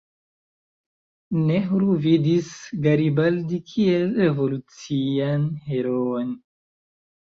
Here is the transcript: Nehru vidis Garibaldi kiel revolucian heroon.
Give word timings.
Nehru 1.49 1.99
vidis 2.07 2.49
Garibaldi 2.89 3.63
kiel 3.71 4.21
revolucian 4.27 5.49
heroon. 5.73 6.39